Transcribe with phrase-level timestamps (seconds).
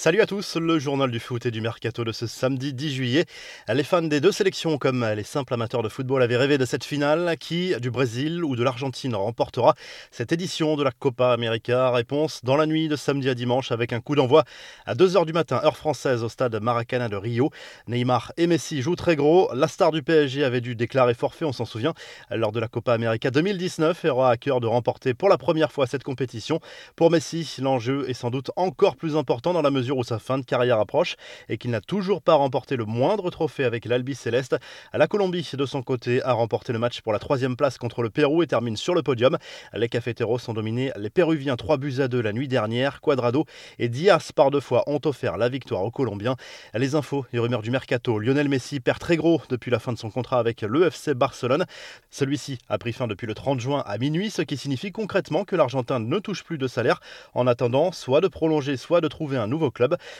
[0.00, 3.24] Salut à tous, le journal du foot et du mercato de ce samedi 10 juillet.
[3.66, 6.84] Les fans des deux sélections, comme les simples amateurs de football, avaient rêvé de cette
[6.84, 7.34] finale.
[7.40, 9.74] Qui, du Brésil ou de l'Argentine, remportera
[10.12, 13.92] cette édition de la Copa América Réponse dans la nuit de samedi à dimanche avec
[13.92, 14.44] un coup d'envoi
[14.86, 17.50] à 2h du matin, heure française, au stade Maracana de Rio.
[17.88, 19.52] Neymar et Messi jouent très gros.
[19.52, 21.94] La star du PSG avait dû déclarer forfait, on s'en souvient,
[22.30, 25.72] lors de la Copa América 2019 et aura à cœur de remporter pour la première
[25.72, 26.60] fois cette compétition.
[26.94, 30.38] Pour Messi, l'enjeu est sans doute encore plus important dans la mesure où sa fin
[30.38, 31.16] de carrière approche
[31.48, 34.56] et qu'il n'a toujours pas remporté le moindre trophée avec l'Albi Céleste.
[34.92, 38.10] La Colombie, de son côté, a remporté le match pour la troisième place contre le
[38.10, 39.38] Pérou et termine sur le podium.
[39.72, 43.00] Les cafeteros ont dominé les Péruviens 3 buts à 2 la nuit dernière.
[43.00, 43.44] Quadrado
[43.78, 46.36] et Diaz par deux fois ont offert la victoire aux Colombiens.
[46.74, 48.18] Les infos et rumeurs du mercato.
[48.18, 51.64] Lionel Messi perd très gros depuis la fin de son contrat avec l'EFC Barcelone.
[52.10, 55.56] Celui-ci a pris fin depuis le 30 juin à minuit, ce qui signifie concrètement que
[55.56, 57.00] l'Argentin ne touche plus de salaire
[57.34, 59.77] en attendant soit de prolonger, soit de trouver un nouveau club.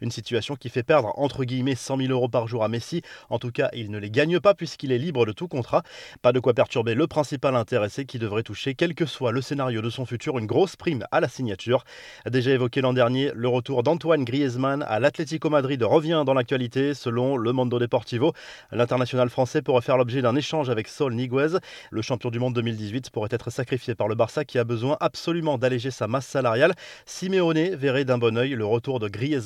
[0.00, 3.02] Une situation qui fait perdre entre guillemets 100 000 euros par jour à Messi.
[3.28, 5.82] En tout cas, il ne les gagne pas puisqu'il est libre de tout contrat.
[6.22, 9.82] Pas de quoi perturber le principal intéressé qui devrait toucher, quel que soit le scénario
[9.82, 11.84] de son futur, une grosse prime à la signature.
[12.30, 17.36] Déjà évoqué l'an dernier, le retour d'Antoine Griezmann à l'Atlético Madrid revient dans l'actualité selon
[17.36, 18.32] le Mondo Deportivo.
[18.72, 21.58] L'international français pourrait faire l'objet d'un échange avec Saul Niguez.
[21.90, 25.58] Le champion du monde 2018 pourrait être sacrifié par le Barça qui a besoin absolument
[25.58, 26.74] d'alléger sa masse salariale.
[27.06, 29.39] Simeone verrait d'un bon oeil le retour de Griezmann.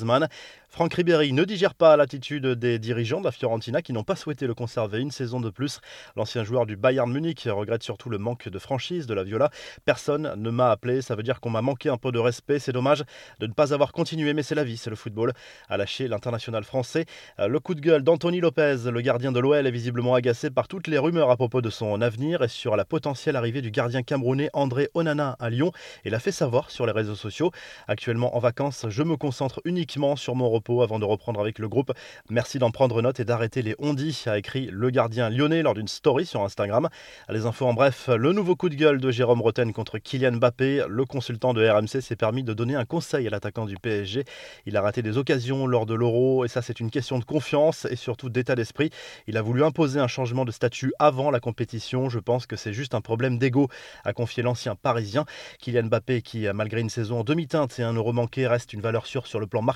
[0.75, 4.45] Franck Ribéry ne digère pas l'attitude des dirigeants de la Fiorentina qui n'ont pas souhaité
[4.45, 5.79] le conserver une saison de plus.
[6.17, 9.51] L'ancien joueur du Bayern Munich regrette surtout le manque de franchise de la Viola.
[9.85, 12.59] Personne ne m'a appelé, ça veut dire qu'on m'a manqué un peu de respect.
[12.59, 13.05] C'est dommage
[13.39, 15.31] de ne pas avoir continué, mais c'est la vie, c'est le football.
[15.69, 17.05] A lâché l'international français.
[17.37, 20.87] Le coup de gueule d'Anthony Lopez, le gardien de l'OL, est visiblement agacé par toutes
[20.87, 24.49] les rumeurs à propos de son avenir et sur la potentielle arrivée du gardien camerounais
[24.51, 25.71] André Onana à Lyon.
[26.03, 27.51] Il a fait savoir sur les réseaux sociaux.
[27.87, 29.84] Actuellement en vacances, je me concentre uniquement
[30.15, 31.91] sur mon repos avant de reprendre avec le groupe.
[32.29, 35.87] Merci d'en prendre note et d'arrêter les ondis, a écrit le gardien lyonnais lors d'une
[35.87, 36.89] story sur Instagram.
[37.29, 40.85] Les infos en bref, le nouveau coup de gueule de Jérôme Roten contre Kylian Mbappé.
[40.89, 44.25] Le consultant de RMC s'est permis de donner un conseil à l'attaquant du PSG.
[44.65, 47.85] Il a raté des occasions lors de l'Euro et ça c'est une question de confiance
[47.85, 48.89] et surtout d'état d'esprit.
[49.27, 52.09] Il a voulu imposer un changement de statut avant la compétition.
[52.09, 53.69] Je pense que c'est juste un problème d'ego,
[54.03, 55.25] a confié l'ancien parisien.
[55.59, 59.05] Kylian Mbappé qui, malgré une saison en demi-teinte et un euro manqué, reste une valeur
[59.05, 59.74] sûre sur le plan marketing.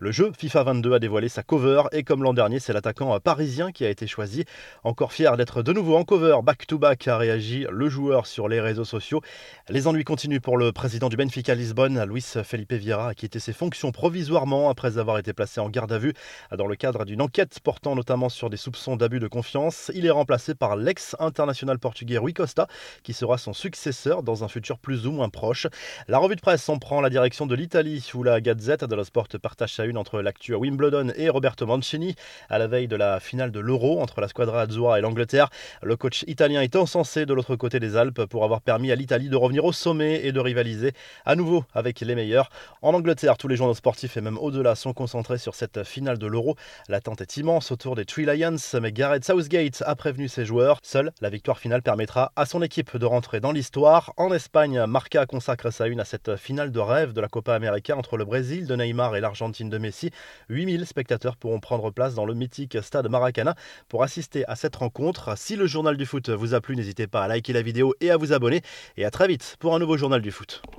[0.00, 3.72] Le jeu FIFA 22 a dévoilé sa cover et comme l'an dernier, c'est l'attaquant parisien
[3.72, 4.44] qui a été choisi.
[4.84, 8.84] Encore fier d'être de nouveau en cover, back-to-back a réagi le joueur sur les réseaux
[8.84, 9.20] sociaux.
[9.68, 13.52] Les ennuis continuent pour le président du Benfica Lisbonne, Luis Felipe Vieira, a quitté ses
[13.52, 16.14] fonctions provisoirement après avoir été placé en garde à vue
[16.56, 19.90] dans le cadre d'une enquête portant notamment sur des soupçons d'abus de confiance.
[19.94, 22.66] Il est remplacé par l'ex-international portugais Rui Costa,
[23.02, 25.66] qui sera son successeur dans un futur plus ou moins proche.
[26.08, 29.04] La revue de presse en prend la direction de l'Italie, où la Gazette de la
[29.16, 32.16] Partage à une entre l'actu à Wimbledon et Roberto Mancini.
[32.50, 35.48] À la veille de la finale de l'Euro entre la Squadra Azzurra et l'Angleterre,
[35.82, 39.30] le coach italien est encensé de l'autre côté des Alpes pour avoir permis à l'Italie
[39.30, 40.92] de revenir au sommet et de rivaliser
[41.24, 42.50] à nouveau avec les meilleurs.
[42.82, 46.26] En Angleterre, tous les journaux sportifs et même au-delà sont concentrés sur cette finale de
[46.26, 46.54] l'Euro.
[46.88, 50.78] L'attente est immense autour des Three Lions, mais Gareth Southgate a prévenu ses joueurs.
[50.82, 54.12] Seule la victoire finale permettra à son équipe de rentrer dans l'histoire.
[54.18, 57.96] En Espagne, Marca consacre sa une à cette finale de rêve de la Copa América
[57.96, 58.76] entre le Brésil de
[59.14, 60.10] Et l'Argentine de Messi.
[60.48, 63.54] 8000 spectateurs pourront prendre place dans le mythique stade Maracana
[63.88, 65.36] pour assister à cette rencontre.
[65.38, 68.10] Si le journal du foot vous a plu, n'hésitez pas à liker la vidéo et
[68.10, 68.62] à vous abonner.
[68.96, 70.62] Et à très vite pour un nouveau journal du foot.